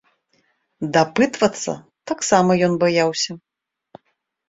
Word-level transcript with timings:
Дапытвацца 0.95 1.71
таксама 2.15 2.51
ён 2.71 2.83
баяўся. 2.89 3.31